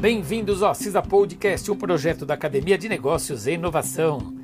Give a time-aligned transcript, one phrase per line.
[0.00, 4.34] Bem-vindos ao CISA Podcast, um projeto da Academia de Negócios e Inovação.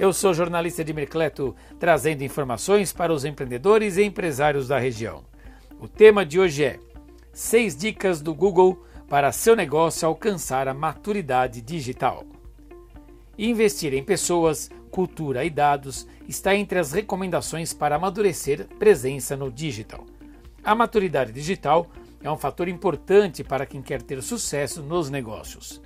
[0.00, 5.22] Eu sou jornalista de Mercleto, trazendo informações para os empreendedores e empresários da região.
[5.78, 6.80] O tema de hoje é
[7.34, 12.24] 6 dicas do Google para seu negócio alcançar a maturidade digital.
[13.36, 20.06] Investir em pessoas, cultura e dados está entre as recomendações para amadurecer presença no digital.
[20.64, 21.90] A maturidade digital
[22.22, 25.80] é um fator importante para quem quer ter sucesso nos negócios.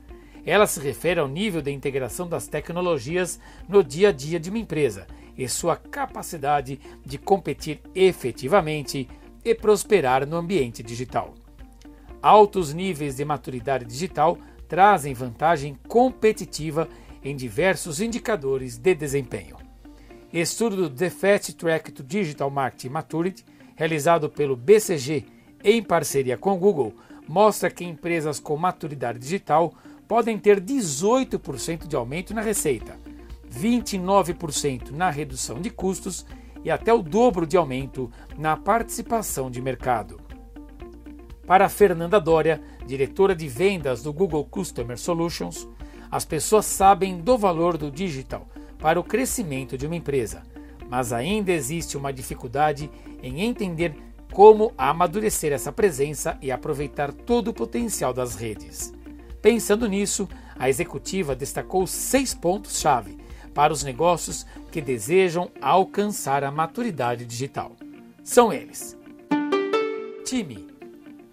[0.44, 4.58] Ela se refere ao nível de integração das tecnologias no dia a dia de uma
[4.58, 5.06] empresa
[5.36, 9.08] e sua capacidade de competir efetivamente
[9.44, 11.34] e prosperar no ambiente digital.
[12.22, 16.88] Altos níveis de maturidade digital trazem vantagem competitiva
[17.22, 19.56] em diversos indicadores de desempenho.
[20.32, 23.44] Estudo do The Fast Track to Digital Marketing Maturity,
[23.76, 26.94] realizado pelo BCG em parceria com o Google,
[27.28, 29.74] mostra que empresas com maturidade digital
[30.06, 32.98] podem ter 18% de aumento na receita,
[33.50, 36.24] 29% na redução de custos
[36.64, 40.20] e até o dobro de aumento na participação de mercado.
[41.46, 45.68] Para Fernanda Dória, diretora de vendas do Google Customer Solutions,
[46.10, 50.42] as pessoas sabem do valor do digital para o crescimento de uma empresa,
[50.88, 52.90] mas ainda existe uma dificuldade
[53.22, 53.94] em entender
[54.36, 58.92] como amadurecer essa presença e aproveitar todo o potencial das redes.
[59.40, 60.28] Pensando nisso,
[60.58, 63.16] a executiva destacou seis pontos-chave
[63.54, 67.76] para os negócios que desejam alcançar a maturidade digital.
[68.22, 68.94] São eles:
[70.22, 70.66] Time.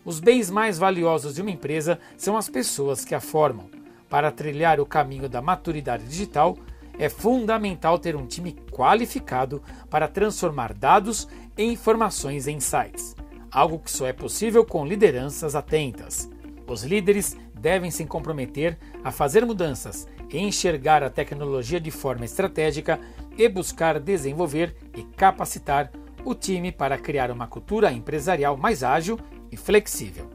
[0.06, 3.70] Os bens mais valiosos de uma empresa são as pessoas que a formam.
[4.08, 6.58] Para trilhar o caminho da maturidade digital,
[6.98, 13.16] é fundamental ter um time qualificado para transformar dados e informações em sites,
[13.52, 16.30] algo que só é possível com lideranças atentas.
[16.68, 23.00] Os líderes devem se comprometer a fazer mudanças, enxergar a tecnologia de forma estratégica
[23.38, 25.92] e buscar desenvolver e capacitar
[26.26, 29.20] o time para criar uma cultura empresarial mais ágil
[29.52, 30.30] e flexível.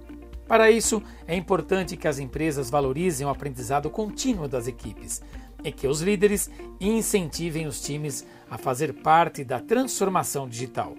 [0.47, 5.21] Para isso, é importante que as empresas valorizem o aprendizado contínuo das equipes
[5.63, 6.51] e que os líderes
[6.81, 10.95] incentivem os times a fazer parte da transformação digital.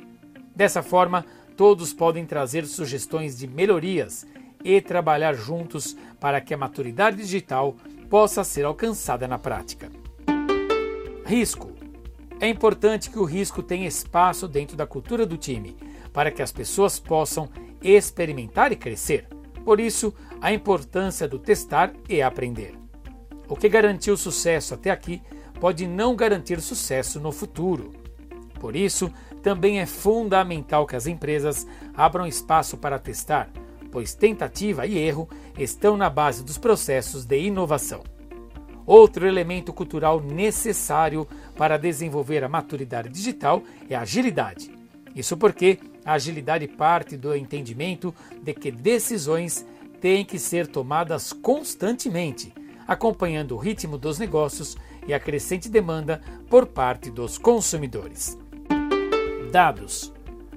[0.59, 1.25] Dessa forma,
[1.56, 4.28] todos podem trazer sugestões de melhorias
[4.62, 7.78] e trabalhar juntos para que a maturidade digital
[8.09, 9.90] possa ser alcançada na prática.
[11.25, 11.72] Risco.
[12.42, 15.78] É importante que o risco tenha espaço dentro da cultura do time,
[16.12, 17.48] para que as pessoas possam
[17.81, 19.30] experimentar e crescer.
[19.64, 22.74] Por isso, a importância do testar e aprender.
[23.48, 25.22] O que garantiu sucesso até aqui
[25.58, 27.99] pode não garantir sucesso no futuro.
[28.59, 29.12] Por isso,
[29.42, 31.66] também é fundamental que as empresas
[31.96, 33.50] abram espaço para testar,
[33.92, 38.03] pois tentativa e erro estão na base dos processos de inovação.
[38.86, 44.72] Outro elemento cultural necessário para desenvolver a maturidade digital é a agilidade.
[45.16, 49.66] Isso porque a agilidade parte do entendimento de que decisões
[50.02, 52.53] têm que ser tomadas constantemente,
[52.88, 54.75] acompanhando o ritmo dos negócios
[55.08, 58.38] e a crescente demanda por parte dos consumidores.
[59.50, 60.14] Dados.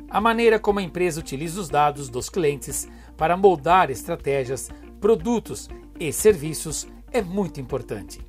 [0.09, 2.87] A maneira como a empresa utiliza os dados dos clientes
[3.17, 4.71] para moldar estratégias,
[5.01, 8.21] produtos e serviços é muito importante,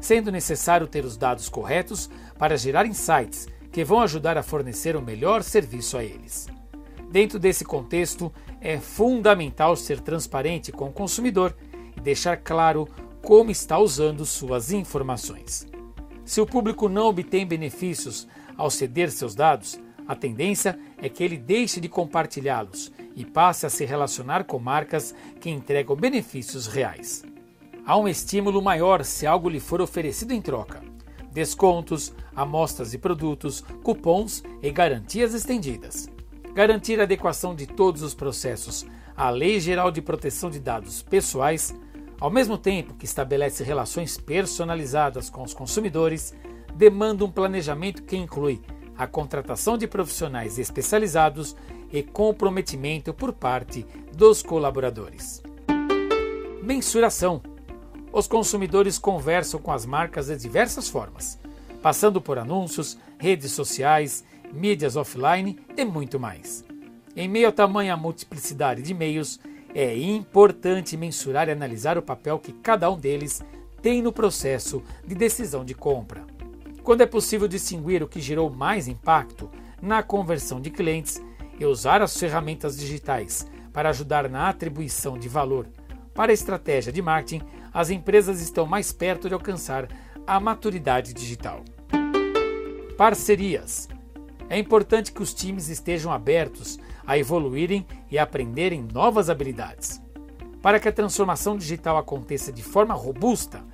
[0.00, 5.02] sendo necessário ter os dados corretos para gerar insights que vão ajudar a fornecer o
[5.02, 6.46] melhor serviço a eles.
[7.10, 11.56] Dentro desse contexto, é fundamental ser transparente com o consumidor
[11.96, 12.86] e deixar claro
[13.22, 15.66] como está usando suas informações.
[16.24, 21.36] Se o público não obtém benefícios ao ceder seus dados, a tendência é que ele
[21.36, 27.22] deixe de compartilhá-los e passe a se relacionar com marcas que entregam benefícios reais.
[27.86, 30.82] Há um estímulo maior se algo lhe for oferecido em troca.
[31.30, 36.08] Descontos, amostras de produtos, cupons e garantias estendidas.
[36.54, 38.84] Garantir a adequação de todos os processos
[39.16, 41.72] à Lei Geral de Proteção de Dados Pessoais,
[42.18, 46.34] ao mesmo tempo que estabelece relações personalizadas com os consumidores,
[46.74, 48.60] demanda um planejamento que inclui
[49.00, 51.56] a contratação de profissionais especializados
[51.90, 55.42] e comprometimento por parte dos colaboradores.
[56.62, 57.40] Mensuração.
[58.12, 61.38] Os consumidores conversam com as marcas de diversas formas,
[61.80, 66.62] passando por anúncios, redes sociais, mídias offline e muito mais.
[67.16, 69.40] Em meio a tamanha multiplicidade de meios,
[69.74, 73.42] é importante mensurar e analisar o papel que cada um deles
[73.80, 76.22] tem no processo de decisão de compra.
[76.90, 79.48] Quando é possível distinguir o que gerou mais impacto
[79.80, 81.22] na conversão de clientes
[81.56, 85.68] e usar as ferramentas digitais para ajudar na atribuição de valor
[86.12, 89.86] para a estratégia de marketing, as empresas estão mais perto de alcançar
[90.26, 91.62] a maturidade digital.
[92.96, 93.88] Parcerias.
[94.48, 96.76] É importante que os times estejam abertos
[97.06, 100.02] a evoluírem e aprenderem novas habilidades.
[100.60, 103.64] Para que a transformação digital aconteça de forma robusta,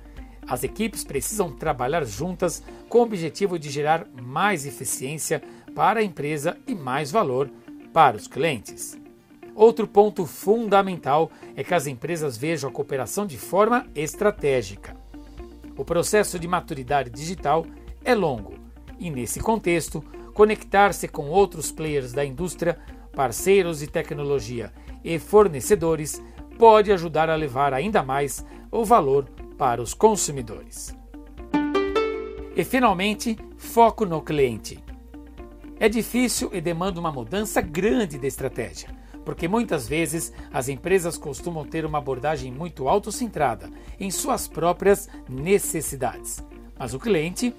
[0.47, 5.43] as equipes precisam trabalhar juntas com o objetivo de gerar mais eficiência
[5.75, 7.49] para a empresa e mais valor
[7.91, 8.97] para os clientes.
[9.53, 14.95] Outro ponto fundamental é que as empresas vejam a cooperação de forma estratégica.
[15.75, 17.65] O processo de maturidade digital
[18.05, 18.53] é longo
[18.99, 20.03] e, nesse contexto,
[20.33, 22.79] conectar-se com outros players da indústria,
[23.15, 24.71] parceiros de tecnologia
[25.03, 26.21] e fornecedores
[26.57, 29.27] pode ajudar a levar ainda mais o valor
[29.57, 30.95] para os consumidores.
[32.55, 34.83] E finalmente, foco no cliente.
[35.79, 41.65] É difícil e demanda uma mudança grande de estratégia porque muitas vezes as empresas costumam
[41.65, 43.69] ter uma abordagem muito autocentrada
[43.99, 46.41] em suas próprias necessidades.
[46.79, 47.53] Mas o cliente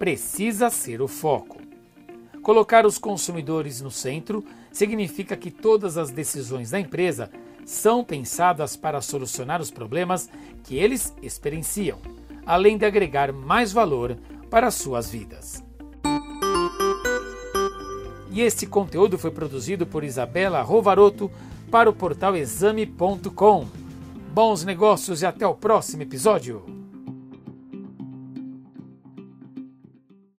[0.00, 1.58] precisa ser o foco.
[2.42, 7.30] Colocar os consumidores no centro significa que todas as decisões da empresa
[7.64, 10.28] são pensadas para solucionar os problemas
[10.64, 11.98] que eles experienciam,
[12.44, 14.16] além de agregar mais valor
[14.50, 15.64] para suas vidas.
[18.30, 21.30] E este conteúdo foi produzido por Isabela Rovaroto
[21.70, 23.66] para o portal exame.com.
[24.32, 26.81] Bons negócios e até o próximo episódio!